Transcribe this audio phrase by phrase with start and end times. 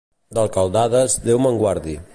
[0.37, 1.99] D'alcaldades, Déu me'n guardi.